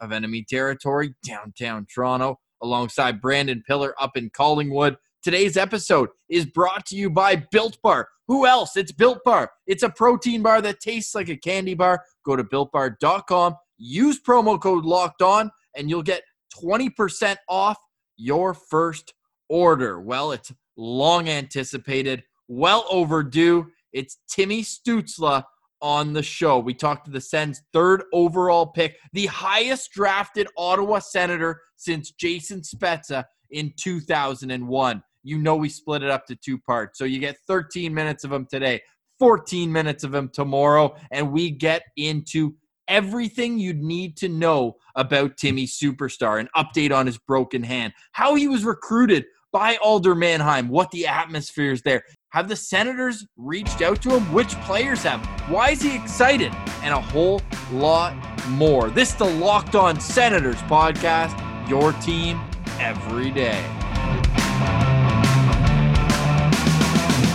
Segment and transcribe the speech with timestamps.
[0.00, 4.96] of enemy territory, downtown Toronto, alongside Brandon Pillar up in Collingwood.
[5.22, 8.08] Today's episode is brought to you by Built Bar.
[8.28, 8.76] Who else?
[8.76, 9.50] It's Built Bar.
[9.66, 12.04] It's a protein bar that tastes like a candy bar.
[12.24, 16.22] Go to builtbar.com, use promo code locked on, and you'll get
[16.62, 17.78] 20% off
[18.16, 19.14] your first
[19.48, 20.00] order.
[20.00, 23.66] Well, it's long anticipated, well overdue.
[23.92, 25.44] It's Timmy Stützle
[25.86, 26.58] on the show.
[26.58, 32.62] We talked to the Sens' third overall pick, the highest drafted Ottawa Senator since Jason
[32.62, 35.02] Spezza in 2001.
[35.22, 36.98] You know, we split it up to two parts.
[36.98, 38.82] So you get 13 minutes of him today,
[39.20, 42.56] 14 minutes of him tomorrow, and we get into
[42.88, 48.34] everything you'd need to know about Timmy Superstar, an update on his broken hand, how
[48.34, 52.02] he was recruited by Adler Mannheim, what the atmosphere is there.
[52.30, 54.32] Have the Senators reached out to him?
[54.32, 55.24] Which players have?
[55.48, 56.52] Why is he excited?
[56.82, 58.14] And a whole lot
[58.48, 58.90] more.
[58.90, 62.40] This is the Locked On Senators podcast, your team
[62.80, 63.64] every day.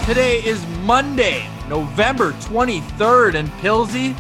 [0.06, 4.16] Today is Monday, November 23rd, and Pilsy,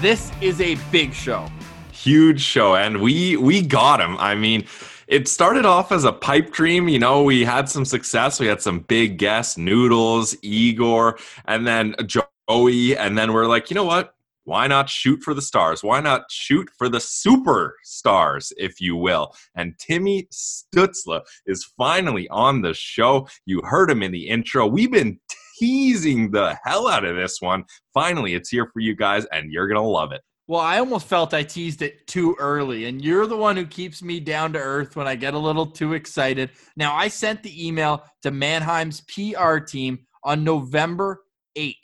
[0.00, 1.48] this is a big show.
[1.90, 4.16] Huge show, and we we got him.
[4.18, 4.66] I mean,
[5.08, 6.88] it started off as a pipe dream.
[6.88, 8.40] You know, we had some success.
[8.40, 12.96] We had some big guests, Noodles, Igor, and then Joey.
[12.96, 14.14] And then we're like, you know what?
[14.44, 15.82] Why not shoot for the stars?
[15.82, 19.34] Why not shoot for the superstars, if you will?
[19.56, 23.26] And Timmy Stützle is finally on the show.
[23.44, 24.66] You heard him in the intro.
[24.66, 25.18] We've been
[25.58, 27.64] teasing the hell out of this one.
[27.92, 30.22] Finally, it's here for you guys, and you're going to love it.
[30.48, 34.00] Well, I almost felt I teased it too early, and you're the one who keeps
[34.00, 36.50] me down to earth when I get a little too excited.
[36.76, 41.24] Now, I sent the email to Mannheim's PR team on November
[41.58, 41.74] 8th.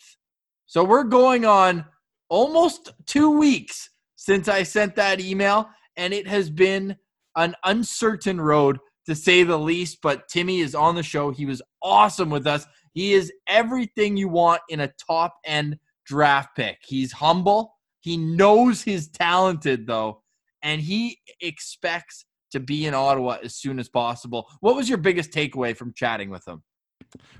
[0.67, 1.85] So we're going on
[2.29, 6.97] almost two weeks since I sent that email, and it has been
[7.35, 9.99] an uncertain road to say the least.
[10.03, 11.33] But Timmy is on the show.
[11.33, 12.65] He was awesome with us.
[12.95, 16.79] He is everything you want in a top end draft pick.
[16.85, 17.75] He's humble.
[18.03, 20.23] He knows he's talented though,
[20.63, 24.49] and he expects to be in Ottawa as soon as possible.
[24.61, 26.63] What was your biggest takeaway from chatting with him?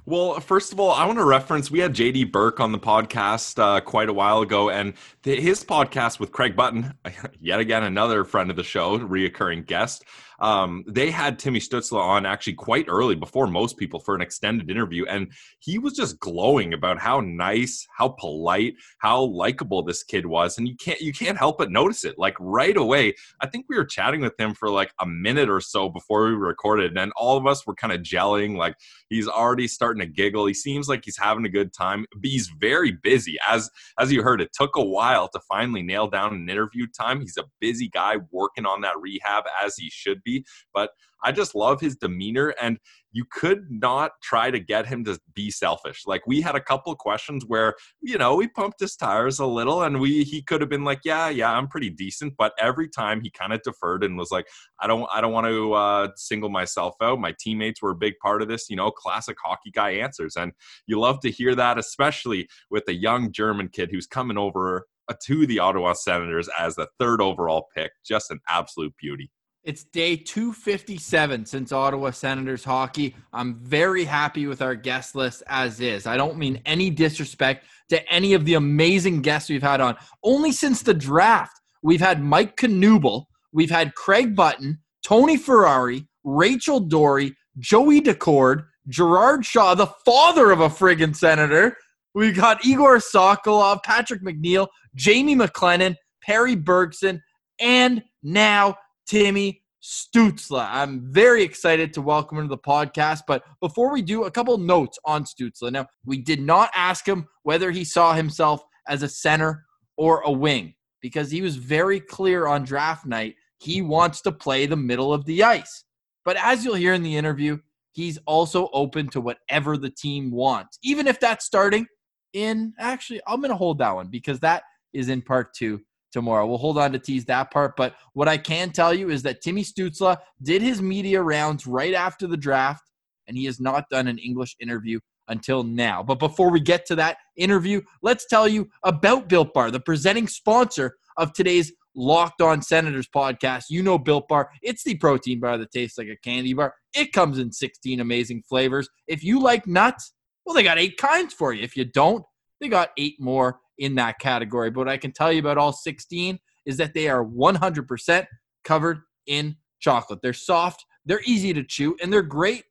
[0.05, 3.59] Well, first of all, I want to reference we had JD Burke on the podcast
[3.59, 6.95] uh, quite a while ago, and his podcast with Craig Button,
[7.41, 10.05] yet again another friend of the show, reoccurring guest
[10.43, 14.71] um, they had Timmy Stützle on actually quite early before most people for an extended
[14.71, 15.31] interview, and
[15.61, 20.67] he was just glowing about how nice, how polite, how likable this kid was, and
[20.67, 22.19] you can't you can't help but notice it.
[22.19, 25.61] Like right away, I think we were chatting with him for like a minute or
[25.61, 28.57] so before we recorded, and all of us were kind of gelling.
[28.57, 28.75] Like
[29.09, 30.47] he's already starting to giggle.
[30.47, 32.05] He seems like he's having a good time.
[32.21, 33.71] He's very busy, as
[34.01, 34.41] as you heard.
[34.41, 37.21] It took a while to finally nail down an interview time.
[37.21, 40.32] He's a busy guy working on that rehab as he should be
[40.75, 40.91] but
[41.25, 42.55] I just love his demeanor.
[42.61, 42.79] And
[43.13, 46.03] you could not try to get him to be selfish.
[46.07, 49.83] Like we had a couple questions where, you know, we pumped his tires a little
[49.83, 52.35] and we he could have been like, yeah, yeah, I'm pretty decent.
[52.39, 54.47] But every time he kind of deferred and was like,
[54.81, 57.21] I don't I don't want to uh, single myself out.
[57.21, 60.37] My teammates were a big part of this, you know, classic hockey guy answers.
[60.37, 60.53] And
[60.87, 65.15] you love to hear that, especially with a young German kid who's coming over uh,
[65.25, 67.93] to the Ottawa Senators as the third overall pick.
[68.05, 69.31] Just an absolute beauty.
[69.65, 73.15] It's day 257 since Ottawa Senators hockey.
[73.33, 76.05] I'm very happy with our guest list as is.
[76.05, 79.95] I don't mean any disrespect to any of the amazing guests we've had on.
[80.25, 86.81] Only since the draft, we've had Mike Knuble, we've had Craig Button, Tony Ferrari, Rachel
[86.81, 91.77] Doerrie, Joey Daccord, Gerard Shaw, the father of a friggin' senator.
[92.17, 94.67] We've got Igor Sokolov, Patrick McNeil,
[94.97, 97.23] Jamie McLennan, Perry Bergson,
[97.61, 98.77] and now
[99.07, 100.67] Timmy Stützle.
[100.71, 103.23] I'm very excited to welcome him to the podcast.
[103.27, 105.73] But before we do, a couple notes on Stützle.
[105.73, 109.65] Now, we did not ask him whether he saw himself as a center
[109.97, 113.35] or a wing because he was very clear on draft night.
[113.59, 115.85] He wants to play the middle of the ice.
[116.25, 117.59] But as you'll hear in the interview,
[117.91, 121.87] he's also open to whatever the team wants, even if that's starting
[122.33, 124.63] in actually, I'm going to hold that one because that
[124.93, 125.81] is in part two
[126.13, 126.47] tomorrow.
[126.47, 127.77] We'll hold on to tease that part.
[127.77, 131.95] But what I can tell you is that Timmy Stützle did his media rounds right
[131.95, 132.83] after the draft,
[133.27, 136.03] and he has not done an English interview until now.
[136.03, 140.29] But before we get to that interview, let's tell you about Built Bar, the presenting
[140.29, 143.65] sponsor of today's Locked On Senators podcast.
[143.69, 144.51] You know Built Bar.
[144.63, 146.75] It's the protein bar that tastes like a candy bar.
[146.95, 148.89] It comes in 16 amazing flavors.
[149.07, 150.13] If you like nuts,
[150.45, 151.63] well, they got eight kinds for you.
[151.63, 152.25] If you don't,
[152.61, 154.71] they got eight more in that category.
[154.71, 158.27] But what I can tell you about all 16 is that they are 100%
[158.63, 160.21] covered in chocolate.
[160.23, 162.63] They're soft, they're easy to chew, and they're great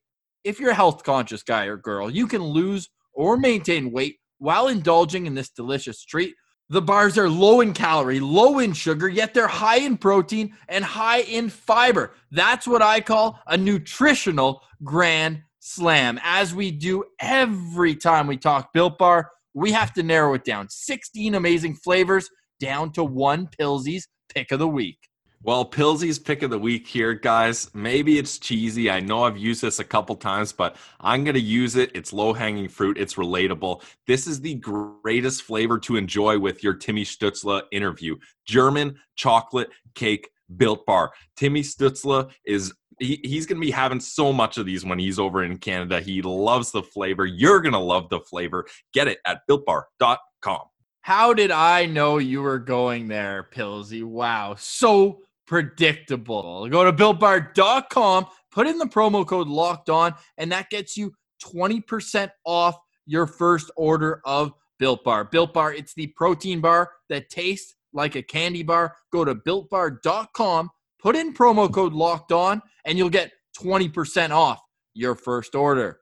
[0.42, 2.10] if you're a health conscious guy or girl.
[2.10, 6.34] You can lose or maintain weight while indulging in this delicious treat.
[6.70, 10.82] The bars are low in calorie, low in sugar, yet they're high in protein and
[10.82, 12.14] high in fiber.
[12.30, 16.18] That's what I call a nutritional grand slam.
[16.22, 20.68] As we do every time we talk Built Bar, we have to narrow it down.
[20.68, 22.28] 16 amazing flavors
[22.60, 24.98] down to one Pillsy's pick of the week.
[25.44, 27.68] Well, Pillsy's pick of the week here, guys.
[27.74, 28.88] Maybe it's cheesy.
[28.88, 31.90] I know I've used this a couple times, but I'm going to use it.
[31.94, 32.96] It's low hanging fruit.
[32.96, 33.82] It's relatable.
[34.06, 38.16] This is the greatest flavor to enjoy with your Timmy Stützle interview
[38.46, 41.10] German chocolate cake built bar.
[41.36, 42.72] Timmy Stützle is.
[43.02, 46.00] He, he's going to be having so much of these when he's over in Canada.
[46.00, 47.26] He loves the flavor.
[47.26, 48.66] You're going to love the flavor.
[48.92, 50.60] Get it at builtbar.com.
[51.02, 54.04] How did I know you were going there, Pillsy?
[54.04, 54.54] Wow.
[54.56, 56.68] So predictable.
[56.68, 61.12] Go to builtbar.com, put in the promo code locked on, and that gets you
[61.44, 62.76] 20% off
[63.06, 65.24] your first order of Built Bar.
[65.24, 68.96] Built Bar, it's the protein bar that tastes like a candy bar.
[69.12, 70.70] Go to builtbar.com,
[71.02, 74.60] put in promo code locked on, and you'll get 20% off
[74.94, 75.98] your first order.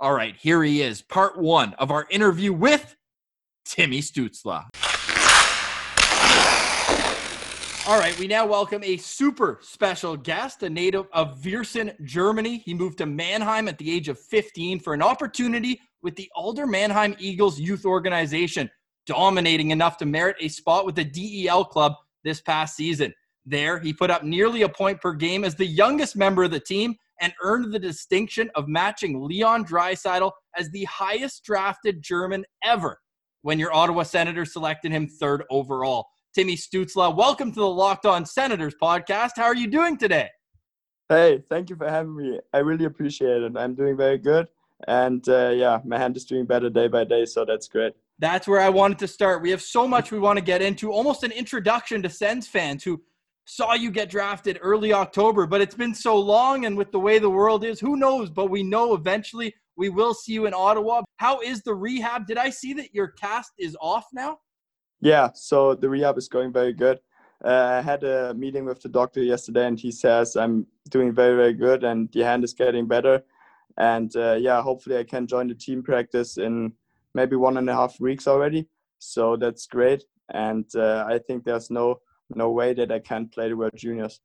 [0.00, 2.96] All right, here he is, part one of our interview with
[3.64, 4.64] Timmy Stützle.
[7.88, 12.58] All right, we now welcome a super special guest, a native of Viersen, Germany.
[12.58, 16.66] He moved to Mannheim at the age of 15 for an opportunity with the Adler
[16.66, 18.68] Mannheim Eagles youth organization,
[19.06, 21.92] dominating enough to merit a spot with the DEL club
[22.24, 23.14] this past season.
[23.48, 26.58] There, he put up nearly a point per game as the youngest member of the
[26.58, 32.98] team and earned the distinction of matching Leon Draisaitl as the highest drafted German ever
[33.42, 36.06] when your Ottawa Senators selected him third overall.
[36.34, 39.30] Timmy Stützle, Welcome to the Locked On Senators podcast.
[39.36, 40.28] How are you doing today?
[41.08, 42.40] Hey, thank you for having me.
[42.52, 43.52] I really appreciate it.
[43.56, 44.48] I'm doing very good.
[44.88, 47.92] And uh, yeah, my hand is doing better day by day, so that's great.
[48.18, 49.40] That's where I wanted to start.
[49.40, 52.82] We have so much we want to get into, almost an introduction to Sens fans
[52.82, 53.00] who
[53.46, 57.18] saw you get drafted early October, but it's been so long, and with the way
[57.18, 58.28] the world is, who knows?
[58.28, 61.02] But we know eventually we will see you in Ottawa.
[61.16, 62.26] How is the rehab?
[62.26, 64.38] Did I see that your cast is off now?
[65.00, 66.98] Yeah, so the rehab is going very good.
[67.44, 71.36] Uh, I had a meeting with the doctor yesterday, and he says I'm doing very,
[71.36, 73.22] very good, and the hand is getting better.
[73.78, 76.72] And uh, yeah, hopefully I can join the team practice in
[77.14, 78.66] maybe one and a half weeks already.
[78.98, 82.00] So that's great, and uh, I think there's no
[82.34, 84.20] no way that I can't play the World Juniors.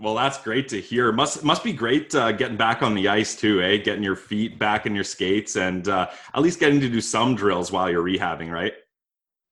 [0.00, 1.12] Well, that's great to hear.
[1.12, 3.78] Must must be great uh, getting back on the ice too, eh?
[3.78, 7.34] Getting your feet back in your skates, and uh, at least getting to do some
[7.34, 8.74] drills while you're rehabbing, right?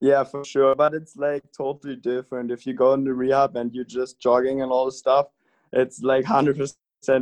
[0.01, 0.75] Yeah, for sure.
[0.75, 2.51] But it's like totally different.
[2.51, 5.29] If you go into rehab and you're just jogging and all the stuff,
[5.73, 6.75] it's like 100%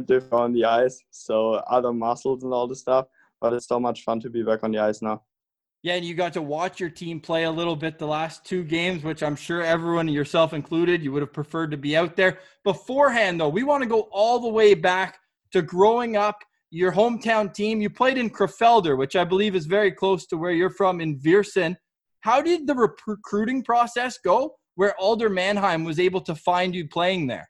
[0.07, 1.03] different on the ice.
[1.11, 3.07] So other muscles and all the stuff.
[3.41, 5.23] But it's so much fun to be back on the ice now.
[5.85, 8.65] Yeah, and you got to watch your team play a little bit the last two
[8.65, 12.39] games, which I'm sure everyone, yourself included, you would have preferred to be out there.
[12.65, 15.19] Beforehand, though, we want to go all the way back
[15.53, 17.83] to growing up, your hometown team.
[17.83, 21.21] You played in Krefelder, which I believe is very close to where you're from in
[21.21, 21.77] Viersen.
[22.21, 22.75] How did the
[23.07, 27.47] recruiting process go where Adler Mannheim was able to find you playing there?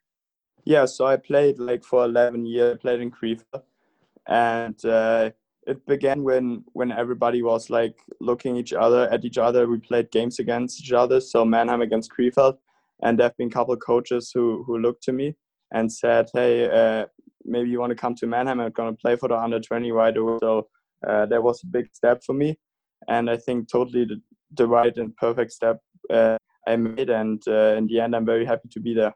[0.65, 3.63] Yeah, so I played like for 11 years, played in Krefeld.
[4.27, 5.31] And uh,
[5.67, 9.67] it began when when everybody was like looking each other at each other.
[9.67, 12.59] We played games against each other, so Mannheim against Krefeld.
[13.03, 15.37] And there have been a couple coaches who, who looked to me
[15.73, 17.07] and said, hey, uh,
[17.45, 18.61] maybe you want to come to Mannheim.
[18.61, 20.39] I'm going to play for the under 20 right away.
[20.41, 20.69] So
[21.07, 22.59] uh, that was a big step for me.
[23.09, 24.21] And I think totally the,
[24.55, 25.81] the right and perfect step
[26.11, 27.11] uh, I made.
[27.11, 29.13] And uh, in the end, I'm very happy to be there.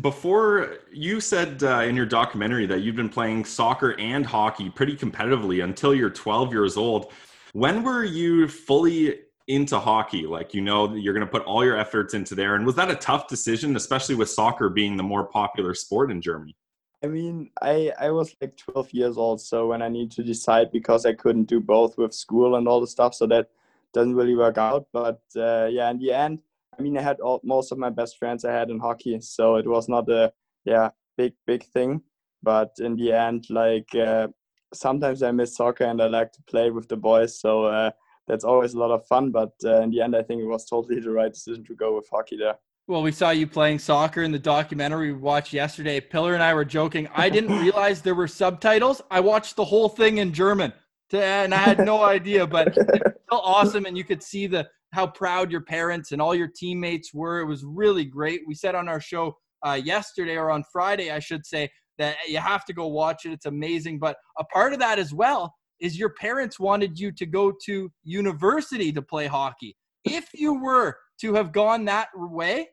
[0.00, 4.96] Before you said uh, in your documentary that you've been playing soccer and hockey pretty
[4.96, 7.12] competitively until you're 12 years old.
[7.52, 10.26] When were you fully into hockey?
[10.26, 12.54] Like, you know, you're going to put all your efforts into there.
[12.54, 16.22] And was that a tough decision, especially with soccer being the more popular sport in
[16.22, 16.56] Germany?
[17.04, 19.42] I mean, I, I was like 12 years old.
[19.42, 22.80] So when I need to decide because I couldn't do both with school and all
[22.80, 23.12] the stuff.
[23.12, 23.50] So that
[23.92, 24.86] doesn't really work out.
[24.90, 26.38] But uh, yeah, in the end,
[26.78, 29.56] I mean, I had all, most of my best friends I had in hockey, so
[29.56, 30.32] it was not a
[30.64, 32.02] yeah big big thing.
[32.42, 34.28] But in the end, like uh,
[34.74, 37.90] sometimes I miss soccer and I like to play with the boys, so uh,
[38.26, 39.30] that's always a lot of fun.
[39.30, 41.96] But uh, in the end, I think it was totally the right decision to go
[41.96, 42.56] with hockey there.
[42.88, 46.00] Well, we saw you playing soccer in the documentary we watched yesterday.
[46.00, 47.08] Pillar and I were joking.
[47.14, 49.00] I didn't realize there were subtitles.
[49.10, 50.72] I watched the whole thing in German,
[51.12, 52.46] and I had no idea.
[52.46, 52.78] But it's
[53.26, 57.12] still awesome, and you could see the how proud your parents and all your teammates
[57.12, 57.40] were.
[57.40, 58.42] It was really great.
[58.46, 62.38] We said on our show uh, yesterday or on Friday, I should say, that you
[62.38, 63.32] have to go watch it.
[63.32, 63.98] It's amazing.
[63.98, 67.90] But a part of that as well is your parents wanted you to go to
[68.02, 69.76] university to play hockey.
[70.04, 72.68] If you were to have gone that way,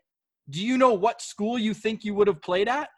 [0.49, 2.89] do you know what school you think you would have played at?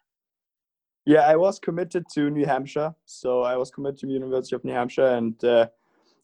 [1.05, 4.73] Yeah, I was committed to New Hampshire, so I was committed to University of New
[4.73, 5.67] Hampshire, and uh,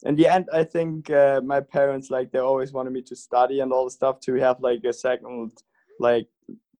[0.04, 3.60] in the end, I think uh, my parents like they always wanted me to study
[3.60, 5.52] and all the stuff to have like a second
[5.98, 6.28] like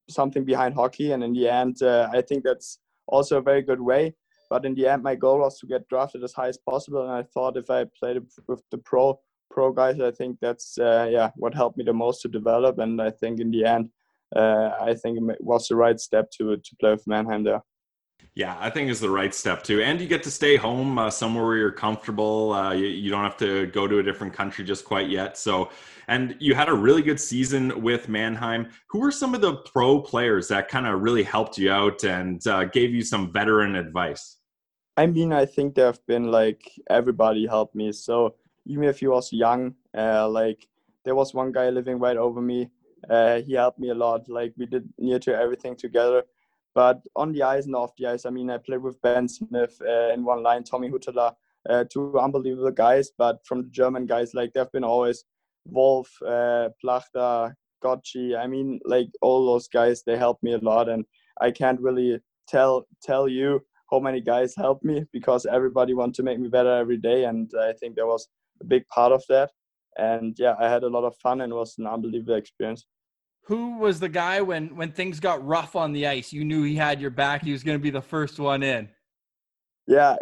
[0.09, 3.81] something behind hockey, and in the end, uh, I think that's also a very good
[3.81, 4.15] way.
[4.49, 7.11] But in the end, my goal was to get drafted as high as possible, and
[7.11, 9.19] I thought if I played with the pro
[9.51, 12.79] pro guys, I think that's uh, yeah what helped me the most to develop.
[12.79, 13.89] And I think in the end,
[14.35, 17.61] uh, I think it was the right step to to play with Mannheim there.
[18.35, 21.09] Yeah, I think is the right step too, and you get to stay home uh,
[21.09, 22.53] somewhere where you're comfortable.
[22.53, 25.37] Uh, you, you, don't have to go to a different country just quite yet.
[25.37, 25.71] So,
[26.07, 28.69] and you had a really good season with Mannheim.
[28.91, 32.45] Who were some of the pro players that kind of really helped you out and
[32.47, 34.37] uh, gave you some veteran advice?
[34.95, 37.91] I mean, I think there have been like everybody helped me.
[37.91, 40.67] So even if he was young, uh, like
[41.03, 42.69] there was one guy living right over me.
[43.09, 44.29] Uh, he helped me a lot.
[44.29, 46.23] Like we did near to everything together.
[46.75, 49.81] But on the ice and off the ice, I mean, I played with Ben Smith
[49.81, 51.33] uh, in one line, Tommi Huhtala,
[51.69, 53.11] uh, two unbelievable guys.
[53.17, 55.25] But from the German guys, like they've been always
[55.65, 58.37] Wolf, uh, Plachta, Gotchi.
[58.37, 61.05] I mean, like all those guys, they helped me a lot, and
[61.41, 63.61] I can't really tell tell you
[63.91, 67.51] how many guys helped me because everybody want to make me better every day, and
[67.59, 68.27] I think that was
[68.61, 69.51] a big part of that.
[69.97, 72.85] And yeah, I had a lot of fun and it was an unbelievable experience
[73.49, 76.31] who was the guy when when things got rough on the ice?
[76.31, 77.43] You knew he had your back.
[77.43, 78.87] He was going to be the first one in.
[79.87, 80.17] Yeah,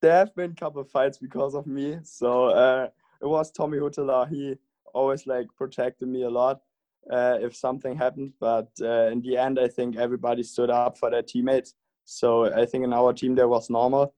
[0.00, 1.98] there have been a couple of fights because of me.
[2.02, 2.88] So uh,
[3.20, 4.28] it was Tommi Huhtala.
[4.28, 4.56] He
[4.92, 6.60] always like protected me a lot
[7.08, 8.32] uh, if something happened.
[8.40, 11.74] But uh, in the end, I think everybody stood up for their teammates.
[12.04, 14.12] So I think in our team there was normal,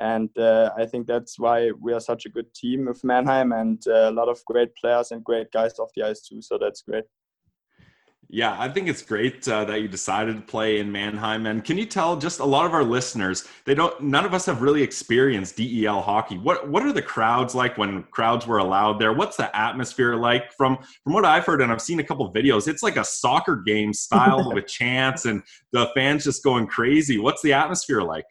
[0.00, 3.80] and uh, I think that's why we are such a good team with Mannheim and
[3.86, 6.42] uh, a lot of great players and great guys off the ice too.
[6.42, 7.04] So that's great.
[8.32, 11.46] Yeah, I think it's great uh, that you decided to play in Mannheim.
[11.46, 14.46] And can you tell just a lot of our listeners, they don't, none of us
[14.46, 16.38] have really experienced DEL hockey.
[16.38, 19.12] What what are the crowds like when crowds were allowed there?
[19.12, 20.52] What's the atmosphere like?
[20.52, 23.56] From from what I've heard and I've seen a couple videos, it's like a soccer
[23.56, 27.18] game style with chants and the fans just going crazy.
[27.18, 28.26] What's the atmosphere like?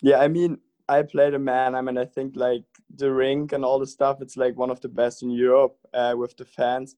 [0.00, 0.56] Yeah, I mean,
[0.88, 2.64] I played a Mannheim, and I think like
[2.96, 6.14] the rink and all the stuff, it's like one of the best in Europe uh,
[6.16, 6.96] with the fans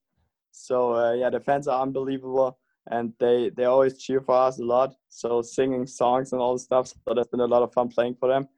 [0.53, 2.59] so uh, yeah, the fans are unbelievable,
[2.91, 4.95] and they they always cheer for us a lot.
[5.09, 6.89] So singing songs and all the stuff.
[6.89, 8.49] So that's been a lot of fun playing for them,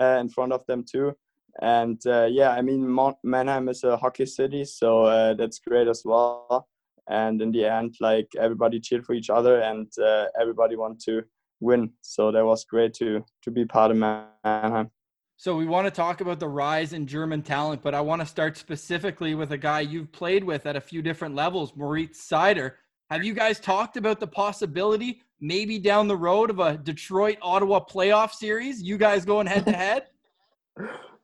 [0.00, 1.16] uh, in front of them too.
[1.62, 2.82] And uh, yeah, I mean
[3.22, 6.68] Mannheim is a hockey city, so uh, that's great as well.
[7.08, 11.22] And in the end, like everybody cheered for each other, and uh, everybody wanted to
[11.60, 11.92] win.
[12.02, 14.90] So that was great to to be part of Mannheim.
[15.38, 18.26] So we want to talk about the rise in German talent, but I want to
[18.26, 22.72] start specifically with a guy you've played with at a few different levels, Moritz Seider.
[23.10, 27.80] Have you guys talked about the possibility, maybe down the road, of a Detroit Ottawa
[27.84, 28.82] playoff series?
[28.82, 30.06] You guys going head to head?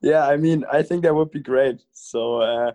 [0.03, 1.83] Yeah, I mean, I think that would be great.
[1.93, 2.73] So uh,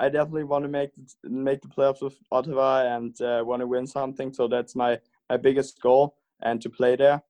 [0.00, 0.90] I definitely want to make
[1.22, 4.32] make the playoffs with Ottawa and uh, want to win something.
[4.32, 4.98] So that's my
[5.30, 7.22] my biggest goal, and to play there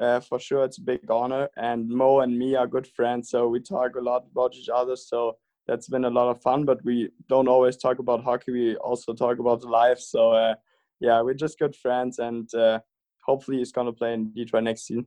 [0.00, 1.48] uh, for sure it's a big honor.
[1.56, 4.96] And Mo and me are good friends, so we talk a lot about each other.
[4.96, 6.64] So that's been a lot of fun.
[6.64, 8.52] But we don't always talk about hockey.
[8.52, 10.00] We also talk about life.
[10.00, 10.54] So uh,
[11.00, 12.80] yeah, we're just good friends, and uh,
[13.24, 15.06] hopefully he's gonna play in Detroit next season.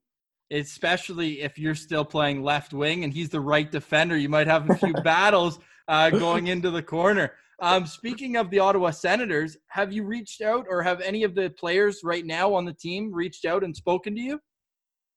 [0.52, 4.70] Especially if you're still playing left wing and he's the right defender, you might have
[4.70, 5.58] a few battles
[5.88, 7.32] uh, going into the corner.
[7.60, 11.50] Um, speaking of the Ottawa Senators, have you reached out, or have any of the
[11.50, 14.40] players right now on the team reached out and spoken to you?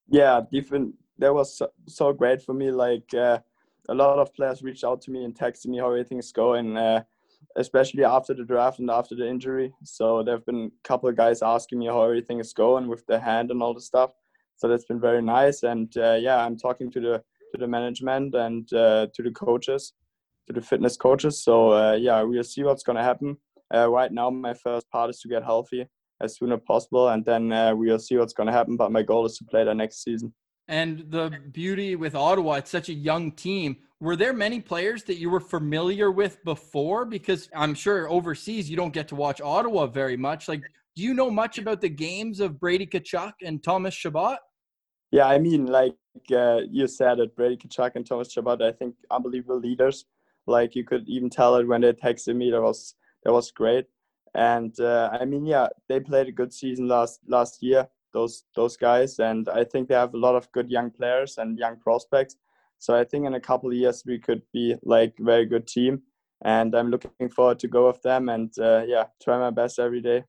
[0.09, 0.95] Yeah, different.
[1.19, 2.71] That was so, so great for me.
[2.71, 3.39] Like uh,
[3.89, 7.03] a lot of players reached out to me and texted me how everything's going, uh,
[7.55, 9.73] especially after the draft and after the injury.
[9.83, 13.19] So there've been a couple of guys asking me how everything is going with the
[13.19, 14.11] hand and all the stuff.
[14.57, 15.63] So that's been very nice.
[15.63, 17.23] And uh, yeah, I'm talking to the
[17.53, 19.93] to the management and uh, to the coaches,
[20.47, 21.41] to the fitness coaches.
[21.41, 23.37] So uh, yeah, we'll see what's gonna happen.
[23.73, 25.87] uh, right now my first part is to get healthy
[26.21, 28.77] as soon as possible, and then uh, we'll see what's going to happen.
[28.77, 30.33] But my goal is to play there next season.
[30.67, 33.77] And the beauty with Ottawa, it's such a young team.
[33.99, 37.05] Were there many players that you were familiar with before?
[37.05, 40.47] Because I'm sure overseas you don't get to watch Ottawa very much.
[40.47, 40.61] Like,
[40.95, 44.37] do you know much about the games of Brady Tkachuk and Thomas Chabot?
[45.11, 45.95] Yeah, I mean, like
[46.31, 50.05] uh, you said it, Brady Tkachuk and Thomas Chabot, I think unbelievable leaders.
[50.47, 52.51] Like you could even tell it when they texted me.
[52.51, 53.85] That was that was great.
[54.35, 57.87] And uh, I mean, yeah, they played a good season last last year.
[58.13, 61.57] Those those guys, and I think they have a lot of good young players and
[61.57, 62.37] young prospects.
[62.79, 65.67] So I think in a couple of years we could be like a very good
[65.67, 66.01] team.
[66.43, 70.01] And I'm looking forward to go with them and uh, yeah, try my best every
[70.01, 70.23] day.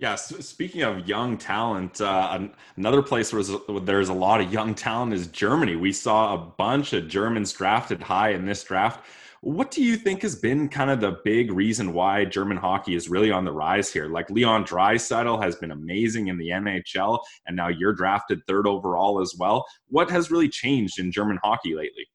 [0.00, 3.44] Yeah, speaking of young talent, uh, another place where
[3.80, 5.76] there's a lot of young talent is Germany.
[5.76, 9.06] We saw a bunch of Germans drafted high in this draft.
[9.44, 13.10] What do you think has been kind of the big reason why German hockey is
[13.10, 14.06] really on the rise here?
[14.06, 19.20] Like Leon Draisaitl has been amazing in the NHL, and now you're drafted third overall
[19.20, 19.66] as well.
[19.88, 22.08] What has really changed in German hockey lately?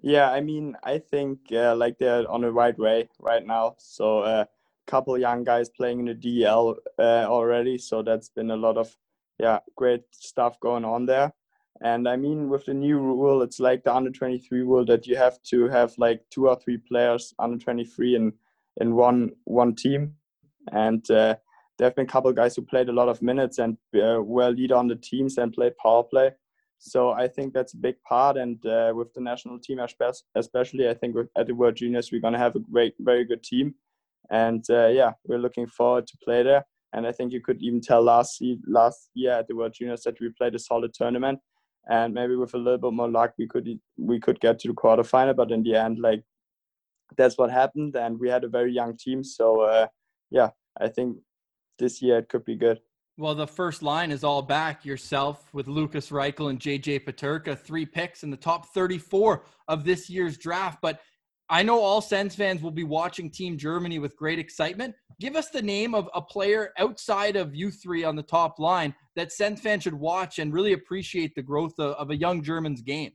[0.00, 3.74] Yeah, I mean, I think uh, like they're on the right way right now.
[3.78, 4.44] So a uh,
[4.86, 8.96] couple young guys playing in the DL uh, already, so that's been a lot of
[9.40, 11.32] yeah great stuff going on there.
[11.82, 15.16] And I mean, with the new rule, it's like the under 23 rule that you
[15.16, 18.32] have to have like two or three players under 23 in
[18.80, 20.14] in one one team.
[20.72, 21.36] And uh,
[21.78, 24.50] there have been a couple guys who played a lot of minutes and uh, were
[24.50, 26.32] lead on the teams and played power play.
[26.78, 28.36] So I think that's a big part.
[28.36, 29.80] And uh, with the national team,
[30.34, 33.24] especially, I think with, at the World Juniors, we're going to have a great, very
[33.24, 33.74] good team.
[34.30, 36.66] And uh, yeah, we're looking forward to play there.
[36.92, 40.20] And I think you could even tell last last year at the World Juniors that
[40.20, 41.38] we played a solid tournament
[41.88, 43.68] and maybe with a little bit more luck we could
[43.98, 46.22] we could get to the quarterfinal but in the end like
[47.16, 49.86] that's what happened and we had a very young team so uh,
[50.30, 51.16] yeah i think
[51.78, 52.78] this year it could be good
[53.16, 57.86] well the first line is all back yourself with Lukas Reichel and jj peterka three
[57.86, 61.00] picks in the top 34 of this year's draft but
[61.52, 64.94] I know all Sens fans will be watching Team Germany with great excitement.
[65.18, 68.94] Give us the name of a player outside of you three on the top line
[69.20, 72.80] that Sens fans should watch and really appreciate the growth of, of a young German's
[72.80, 73.12] game.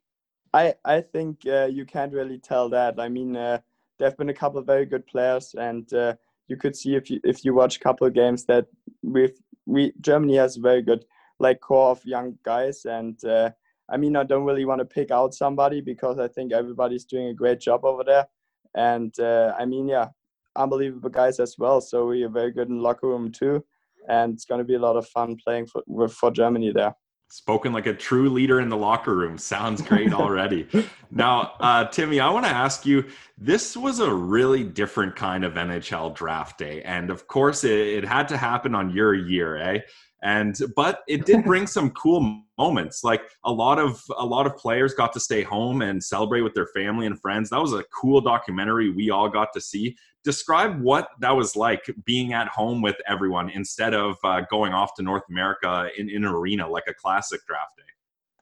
[0.54, 3.00] I I think uh, you can't really tell that.
[3.00, 3.60] I mean, uh,
[3.98, 6.14] there have been a couple of very good players, and uh,
[6.48, 8.68] you could see if you if you watch a couple of games that
[9.02, 9.34] we
[9.66, 11.06] we Germany has a very good
[11.40, 13.50] like core of young guys, and uh,
[13.90, 17.28] I mean, I don't really want to pick out somebody because I think everybody's doing
[17.30, 18.28] a great job over there.
[18.76, 20.10] And uh, I mean, yeah,
[20.56, 21.82] unbelievable guys as well.
[21.82, 23.66] So we are very good in locker room too,
[24.10, 26.96] and it's going to be a lot of fun playing for for Germany there.
[27.30, 29.38] Spoken like a true leader in the locker room.
[29.38, 30.68] Sounds great already.
[31.12, 33.06] now, uh, Timmy, I want to ask you
[33.38, 36.84] this was a really different kind of NHL draft day.
[36.84, 39.80] And of course, it, it had to happen on your year, eh?
[40.24, 44.56] And but it did bring some cool moments like a lot of a lot of
[44.56, 47.50] players got to stay home and celebrate with their family and friends.
[47.50, 49.96] That was a cool documentary we all got to see.
[50.24, 54.96] Describe what that was like being at home with everyone instead of uh, going off
[54.96, 57.84] to north america in, in an arena like a classic draft day.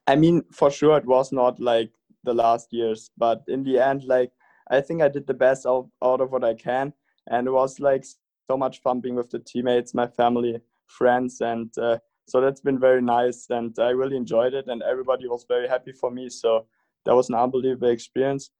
[0.07, 1.91] I mean for sure it was not like
[2.23, 4.31] the last years but in the end like
[4.71, 6.93] i think i did the best out, out of what i can.
[7.27, 8.05] And it was like
[8.49, 12.79] so much fun being with the teammates my family friends and uh, so that's been
[12.79, 16.65] very nice and i really enjoyed it and everybody was very happy for me so
[17.05, 18.51] that was an unbelievable experience.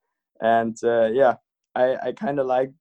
[0.41, 1.35] And uh, yeah
[1.75, 2.71] i i kind of like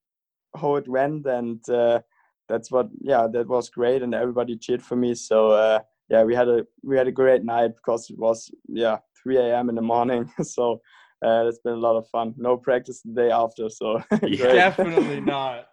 [0.56, 2.00] how it went and uh,
[2.48, 6.34] that's what yeah that was great and everybody cheered for me so uh, yeah we
[6.34, 9.82] had a we had a great night because it was yeah 3 a.m in the
[9.82, 10.80] morning so
[11.24, 12.34] uh, it's been a lot of fun.
[12.36, 15.66] No practice the day after so yeah, definitely not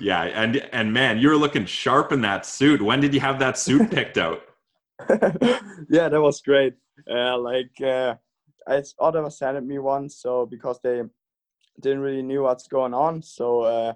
[0.00, 2.80] yeah, and and man, you were looking sharp in that suit.
[2.82, 4.42] When did you have that suit picked out?
[5.88, 6.74] yeah, that was great.
[7.10, 8.14] Uh, like uh,
[8.66, 11.02] I Ottawa sent me one, so because they
[11.80, 13.94] didn't really knew what's going on, so uh,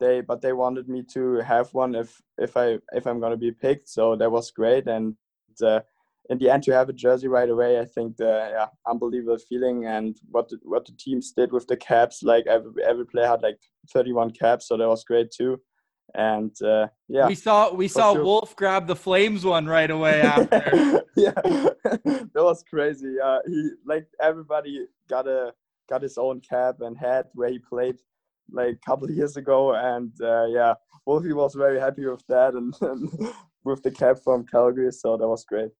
[0.00, 3.52] they but they wanted me to have one if if I if I'm gonna be
[3.52, 3.88] picked.
[3.88, 5.16] So that was great, and
[5.62, 5.80] uh,
[6.30, 9.86] in the end to have a jersey right away, I think the yeah unbelievable feeling
[9.86, 12.22] and what the, what the teams did with the caps.
[12.22, 13.58] Like every every player had like
[13.92, 15.60] 31 caps, so that was great too.
[16.14, 18.24] And uh, yeah, we saw we saw sure.
[18.24, 21.02] Wolf grab the Flames one right away after.
[21.16, 23.16] yeah, that was crazy.
[23.22, 25.52] Uh, he like everybody got a
[25.88, 27.96] got his own cap and hat where he played
[28.50, 30.74] like a couple of years ago, and uh, yeah,
[31.06, 33.32] Wolfie was very happy with that and, and
[33.64, 35.70] with the cap from Calgary, so that was great.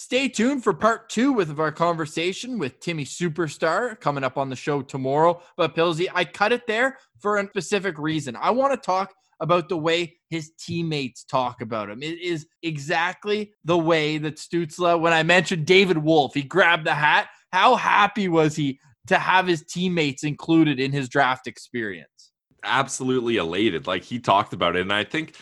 [0.00, 4.54] Stay tuned for part two with our conversation with Timmy Superstar coming up on the
[4.54, 5.42] show tomorrow.
[5.56, 8.36] But Pilsy, I cut it there for a specific reason.
[8.36, 12.04] I want to talk about the way his teammates talk about him.
[12.04, 16.94] It is exactly the way that Stützle, when I mentioned David Wolf, he grabbed the
[16.94, 17.26] hat.
[17.52, 22.30] How happy was he to have his teammates included in his draft experience?
[22.62, 23.88] Absolutely elated.
[23.88, 24.82] Like he talked about it.
[24.82, 25.34] And I think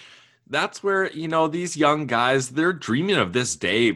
[0.49, 3.92] that's where, you know, these young guys, they're dreaming of this day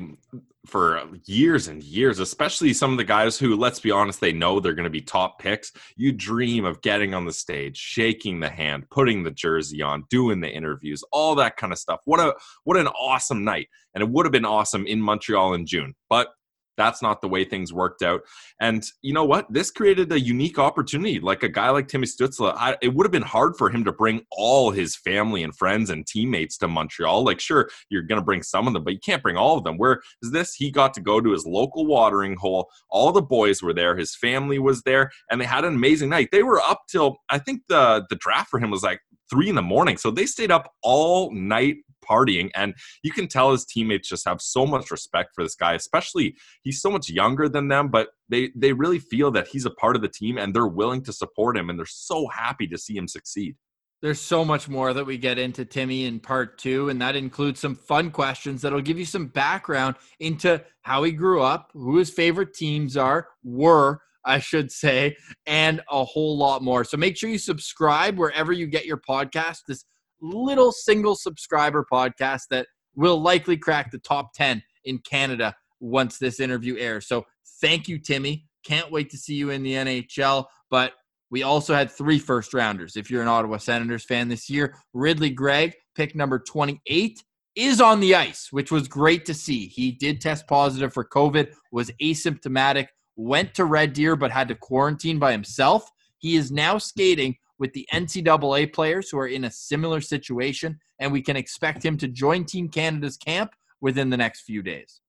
[0.67, 4.33] for uh, years and years, especially some of the guys who, let's be honest, they
[4.33, 5.73] know they're going to be top picks.
[5.97, 10.41] You dream of getting on the stage, shaking the hand, putting the jersey on, doing
[10.41, 12.01] the interviews, all that kind of stuff.
[12.05, 13.69] What a what an awesome night.
[13.95, 15.95] And it would have been awesome in Montreal in June.
[16.09, 16.29] But
[16.77, 18.23] that's not the way things worked out.
[18.61, 19.53] And you know what?
[19.53, 21.21] This created a unique opportunity.
[21.21, 23.93] Like a guy like Timmy Stützle, I, it would have been hard for him to
[23.93, 27.25] bring all his family and friends and teammates to Montreal.
[27.25, 29.65] Like, sure, you're going to bring some of them, but you can't bring all of
[29.65, 29.77] them.
[29.77, 30.55] Where is this?
[30.55, 32.71] He got to go to his local watering hole.
[32.89, 33.97] All the boys were there.
[33.97, 36.29] His family was there, and they had an amazing night.
[36.33, 39.55] They were up till I think the the draft for him was like three in
[39.55, 39.97] the morning.
[39.97, 42.51] So they stayed up all night partying.
[42.55, 46.37] And you can tell his teammates just have so much respect for this guy, especially
[46.63, 49.97] he's so much younger than them, but they, they really feel that he's a part
[49.97, 51.71] of the team and they're willing to support him.
[51.71, 53.57] And they're so happy to see him succeed.
[54.03, 57.61] There's so much more that we get into Timmy in part two, and that includes
[57.61, 62.09] some fun questions that'll give you some background into how he grew up, who his
[62.09, 66.83] favorite teams are, were, I should say, and a whole lot more.
[66.83, 69.61] So make sure you subscribe wherever you get your podcast.
[69.69, 69.85] This
[70.21, 76.41] little single subscriber podcast that will likely crack the top 10 in Canada once this
[76.41, 77.07] interview airs.
[77.07, 77.25] So
[77.61, 78.47] thank you, Timmy.
[78.65, 80.47] Can't wait to see you in the NHL.
[80.71, 80.93] But
[81.31, 82.97] we also had three first rounders.
[82.97, 87.23] If you're an Ottawa Senators fan this year, Ridley Greig, pick number 28,
[87.57, 89.67] is on the ice, which was great to see.
[89.67, 94.55] He did test positive for COVID, was asymptomatic, went to Red Deer, but had to
[94.55, 95.91] quarantine by himself.
[96.19, 101.13] He is now skating with the NCAA players who are in a similar situation, and
[101.13, 105.01] we can expect him to join Team Canada's camp within the next few days.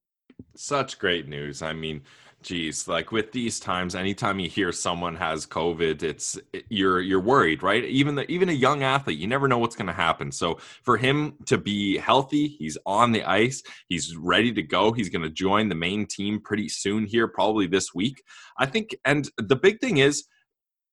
[0.56, 1.62] Such great news.
[1.62, 2.02] I mean,
[2.42, 6.38] geez, like with these times, anytime you hear someone has COVID, it's
[6.70, 7.86] you're you're worried, right?
[7.86, 10.32] Even the even a young athlete, you never know what's going to happen.
[10.32, 14.92] So for him to be healthy, he's on the ice, he's ready to go.
[14.92, 18.22] He's going to join the main team pretty soon here, probably this week.
[18.58, 20.26] I think, and the big thing is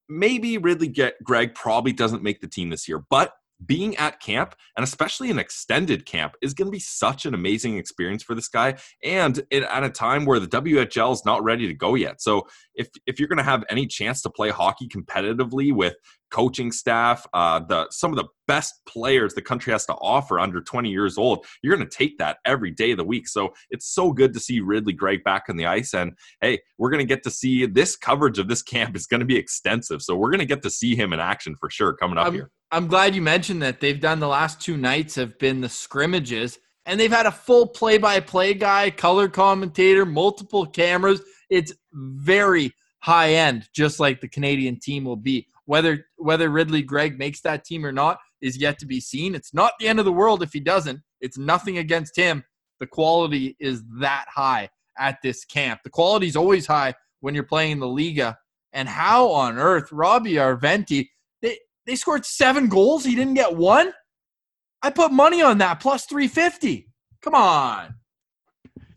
[0.09, 4.85] maybe Ridley Greig probably doesn't make the team this year, but being at camp and
[4.85, 8.77] especially an extended camp is going to be such an amazing experience for this guy
[9.03, 12.21] and it, at a time where the WHL is not ready to go yet.
[12.21, 15.97] So if if you're going to have any chance to play hockey competitively with
[16.31, 20.61] coaching staff, uh, the some of the best players the country has to offer under
[20.61, 23.29] 20 years old, you're going to take that every day of the week.
[23.29, 25.95] So it's so good to see Ridley Greig back on the ice.
[25.95, 29.21] And hey, we're going to get to see this coverage of this camp is going
[29.21, 30.03] to be extensive.
[30.03, 32.35] So we're going to get to see him in action for sure coming up I'm,
[32.35, 32.51] here.
[32.71, 33.81] I'm glad you mentioned that.
[33.81, 37.67] They've done the last two nights have been the scrimmages, and they've had a full
[37.67, 41.23] play-by-play guy, color commentator, multiple cameras.
[41.49, 45.47] It's very high end, just like the Canadian team will be.
[45.65, 49.35] Whether whether Ridley Greig makes that team or not is yet to be seen.
[49.35, 51.01] It's not the end of the world if he doesn't.
[51.21, 52.45] It's nothing against him.
[52.81, 55.81] The quality is that high at this camp.
[55.85, 58.37] The quality is always high when you're playing the Liiga.
[58.73, 61.09] And how on earth Roby Järventie
[61.89, 63.05] they scored seven goals.
[63.05, 63.93] He didn't get one.
[64.83, 66.87] I put money on that plus 350.
[67.23, 67.95] Come on.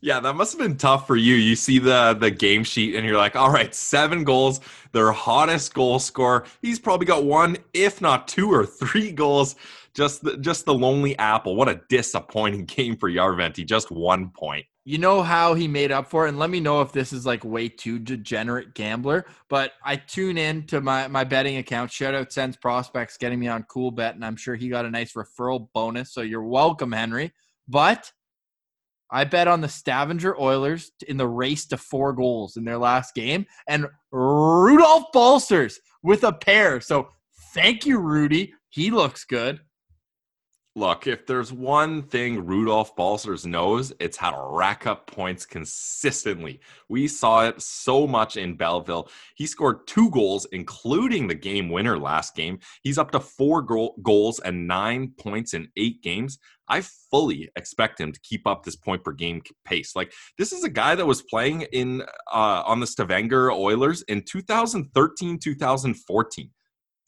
[0.02, 1.36] Yeah, that must have been tough for you.
[1.36, 4.60] You see the the game sheet and you're like, all right, seven goals,
[4.92, 6.46] their hottest goal scorer.
[6.62, 9.56] He's probably got one, if not two or three goals.
[9.94, 11.56] Just the, just the lonely apple.
[11.56, 13.66] What a disappointing game for Järventie.
[13.66, 14.66] Just one point.
[14.84, 17.24] You know how he made up for it, and let me know if this is
[17.24, 19.26] like way too degenerate gambler.
[19.48, 21.92] But I tune in to my my betting account.
[21.92, 25.14] Shout out Sens Prospects getting me on Coolbet, and I'm sure he got a nice
[25.14, 26.12] referral bonus.
[26.12, 27.32] So you're welcome, Henry.
[27.68, 28.12] But
[29.12, 33.14] I bet on the Stavanger Oilers in the race to four goals in their last
[33.14, 36.82] game, and Rudolph Balcers with a pair.
[36.82, 37.10] So
[37.54, 38.56] thank you, Rudy.
[38.70, 39.60] He looks good.
[40.74, 46.62] Look, if there's one thing Rudolph Balcers knows, it's how to rack up points consistently.
[46.88, 49.10] We saw it so much in Belleville.
[49.36, 52.60] He scored two goals, including the game winner last game.
[52.84, 56.40] He's up to four goal- goals and nine points in eight games.
[56.70, 59.94] I fully expect him to keep up this point per game pace.
[59.94, 64.24] Like this is a guy that was playing in uh, on the Stavanger Oilers in
[64.24, 66.50] 2013, 2014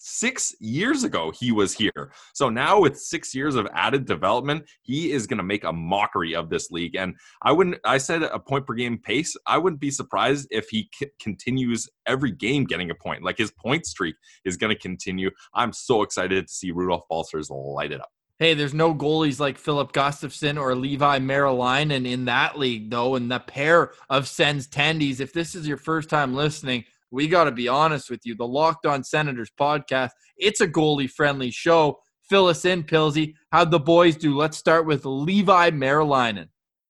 [0.04, 2.12] six years ago he was here.
[2.34, 6.36] So now with six years of added development, he is going to make a mockery
[6.36, 6.96] of this league.
[6.96, 9.36] And I wouldn't, I said a point per game pace.
[9.48, 13.24] I wouldn't be surprised if he c- continues every game getting a point.
[13.24, 15.32] Like his point streak is going to continue.
[15.54, 18.10] I'm so excited to see Rudolph Balcers light it up.
[18.40, 23.16] Hey, there's no goalies like Filip Gustavsson or Leevi Merilainen in that league, though.
[23.16, 27.44] And the pair of Sens tendies, if this is your first time listening, we got
[27.44, 28.36] to be honest with you.
[28.36, 32.00] The Locked On Senators podcast, it's a goalie friendly show.
[32.28, 33.36] Fill us in, Pilsy.
[33.52, 34.36] How'd the boys do?
[34.36, 36.48] Let's start with Leevi Merilainen.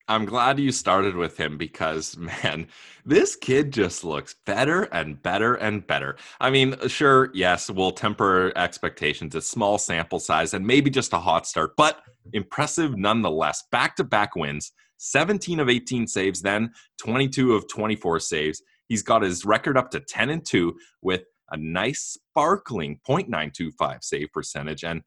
[0.07, 2.67] I'm glad you started with him because, man,
[3.05, 6.15] this kid just looks better and better and better.
[6.39, 9.36] I mean, sure, yes, we'll temper expectations.
[9.36, 13.63] It's small sample size and maybe just a hot start, but impressive nonetheless.
[13.73, 18.62] Back to back wins, 17 of 18 saves, then 22 of 24 saves.
[18.93, 24.32] He's got his record up to 10 and 2 with a nice sparkling 0.925 save
[24.32, 24.84] percentage.
[24.84, 25.01] And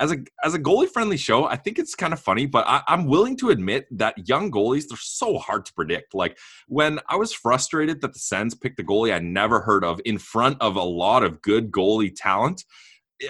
[0.00, 2.82] as a as a goalie friendly show, I think it's kind of funny, but I,
[2.88, 6.14] am willing to admit that young goalies they're so hard to predict.
[6.14, 10.00] Like when I was frustrated that the Sens picked a goalie I never heard of
[10.04, 12.64] in front of a lot of good goalie talent.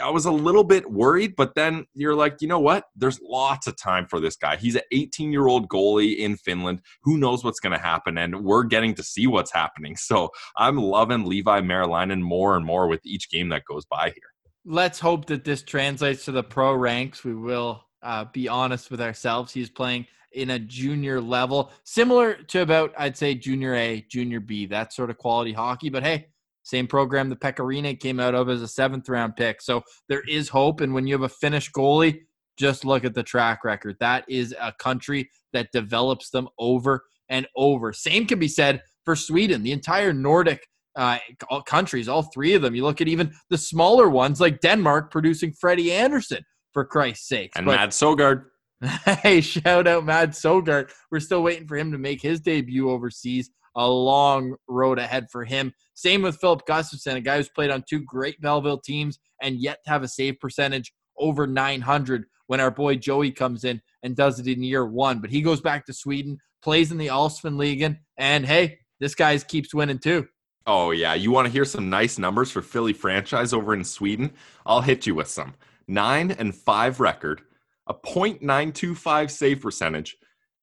[0.03, 2.85] I was a little bit worried, but then you're like, you know what?
[2.95, 4.57] There's lots of time for this guy.
[4.57, 6.83] He's an 18 year old goalie in Finland.
[7.03, 8.19] Who knows what's going to happen?
[8.19, 9.97] And we're getting to see what's happening.
[10.09, 14.31] So I'm loving Leevi Merilainen more and more with each game that goes by here
[14.69, 17.25] let's hope that this translates to the pro ranks.
[17.25, 19.53] We will uh, be honest with ourselves.
[19.53, 24.67] He's playing in a junior level, similar to about, I'd say, junior A, junior B,
[24.67, 25.89] that sort of quality hockey.
[25.89, 26.29] But hey,
[26.69, 29.63] same program the Pekka Rinne came out of as a seventh round pick.
[29.63, 30.81] So there is hope.
[30.81, 32.21] And when you have a Finnish goalie,
[32.59, 33.97] just look at the track record.
[34.01, 37.93] That is a country that develops them over and over.
[37.93, 39.63] Same can be said for Sweden.
[39.63, 42.75] The entire Nordic uh, all countries, all three of them.
[42.75, 47.53] You look at even the smaller ones like Denmark producing Freddie Andersen, for Christ's sake.
[47.57, 48.45] And but, Mads Sogaard.
[49.23, 50.91] hey, shout out Mads Sogaard.
[51.11, 53.51] We're still waiting for him to make his debut overseas.
[53.79, 55.73] A long road ahead for him.
[55.95, 59.79] Same with Filip Gustavsson, a guy who's played on two great Belleville teams and yet
[59.85, 64.41] to have a save percentage over 900 when our boy Joey comes in and does
[64.41, 65.21] it in year one.
[65.21, 69.75] But he goes back to Sweden, plays in the Allsvenskan, and hey, this guy keeps
[69.75, 70.27] winning too.
[70.67, 71.15] Oh, yeah.
[71.15, 74.33] You want to hear some nice numbers for Philly franchise over in Sweden?
[74.67, 75.55] I'll hit you with some.
[75.87, 77.41] Nine and five record,
[77.87, 80.17] a 0.925 save percentage,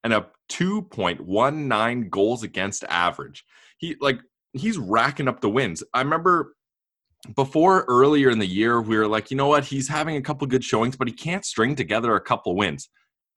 [0.05, 3.43] and a 2.19 goals against average.
[3.77, 4.19] He like
[4.53, 5.83] he's racking up the wins.
[5.93, 6.53] I remember
[7.35, 9.65] before earlier in the year, we were like, you know what?
[9.65, 12.87] He's having a couple good showings, but he can't string together a couple wins.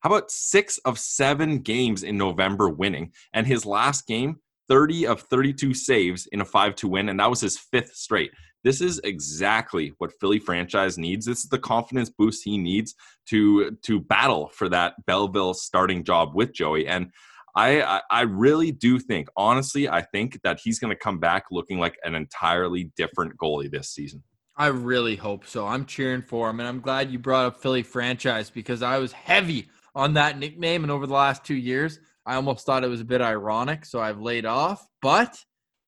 [0.00, 3.12] How about six of seven games in November winning?
[3.32, 4.36] And his last game,
[4.68, 8.30] 30 of 32 saves in a 5 2 win, and that was his fifth straight.
[8.68, 11.24] This is exactly what Philly franchise needs.
[11.24, 12.94] This is the confidence boost he needs
[13.30, 16.86] to to battle for that Belleville starting job with Joey.
[16.86, 17.10] And
[17.56, 21.78] I I really do think, honestly, I think that he's going to come back looking
[21.78, 24.22] like an entirely different goalie this season.
[24.54, 25.66] I really hope so.
[25.66, 29.12] I'm cheering for him, and I'm glad you brought up Philly franchise because I was
[29.12, 33.00] heavy on that nickname, and over the last two years, I almost thought it was
[33.00, 34.86] a bit ironic, so I've laid off.
[35.00, 35.42] But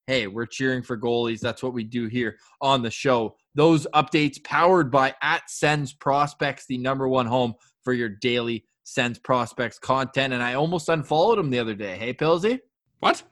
[0.07, 1.39] hey, we're cheering for goalies.
[1.39, 3.35] That's what we do here on the show.
[3.55, 9.19] Those updates powered by at Sens Prospects, the number one home for your daily Sens
[9.19, 10.33] Prospects content.
[10.33, 11.97] And I almost unfollowed him the other day.
[11.97, 12.59] Hey, Pilsy?
[12.99, 13.23] What?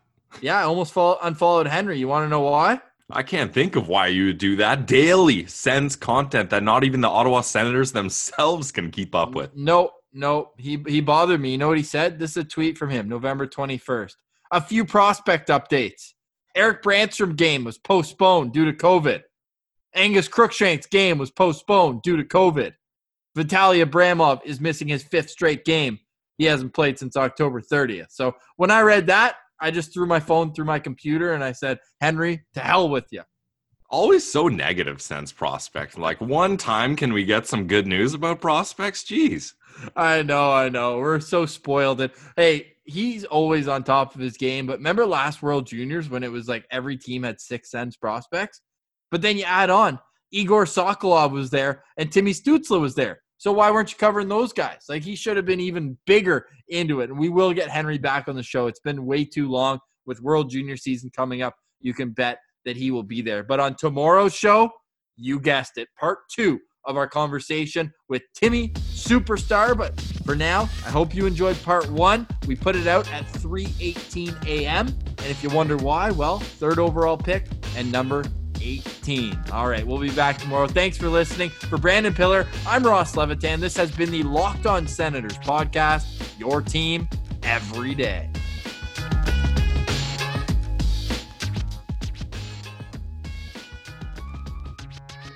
[0.41, 1.97] Yeah, I almost follow- unfollowed Henry.
[1.97, 2.81] You want to know why?
[3.11, 4.85] I can't think of why you would do that.
[4.85, 9.55] Daily Sens content that not even the Ottawa Senators themselves can keep up with.
[9.55, 11.51] No, no, he he bothered me.
[11.51, 12.19] You know what he said?
[12.19, 14.13] This is a tweet from him, November 21st.
[14.51, 16.13] A few prospect updates.
[16.55, 19.21] Erik Brannstrom game was postponed due to COVID.
[19.95, 22.73] Angus Crookshank's game was postponed due to COVID.
[23.37, 25.99] Vitaly Abramov is missing his fifth straight game.
[26.37, 28.07] He hasn't played since October 30th.
[28.11, 31.51] So when I read that, I just threw my phone through my computer and I
[31.51, 33.23] said, Henry, to hell with you.
[33.89, 35.97] Always so negative Sens prospect.
[35.97, 39.03] Like one time, can we get some good news about prospects?
[39.03, 39.53] Jeez.
[39.95, 40.99] I know, I know.
[40.99, 41.99] We're so spoiled.
[42.01, 44.65] And hey, he's always on top of his game.
[44.65, 48.61] But remember last World Juniors when it was like every team had six Sens prospects?
[49.11, 49.99] But then you add on
[50.31, 53.21] Igor Sokolov was there and Timmy Stützle was there.
[53.37, 54.85] So why weren't you covering those guys?
[54.89, 57.09] Like he should have been even bigger into it.
[57.09, 58.67] And we will get Henry back on the show.
[58.67, 61.55] It's been way too long with World Junior season coming up.
[61.79, 63.43] You can bet that he will be there.
[63.43, 64.69] But on tomorrow's show,
[65.15, 69.77] you guessed it, part two of our conversation with Timmy Superstar.
[69.77, 69.95] But
[70.29, 72.27] for now, I hope you enjoyed part one.
[72.45, 74.85] We put it out at 3:18 a.m.
[74.85, 78.23] And if you wonder why, well, third overall pick and number
[78.61, 79.45] 18.
[79.51, 80.67] All right, we'll be back tomorrow.
[80.67, 81.49] Thanks for listening.
[81.49, 83.59] For Brandon Pillar, I'm Ross Levitan.
[83.59, 86.05] This has been the Locked On Senators podcast,
[86.37, 87.09] your team
[87.41, 88.29] every day.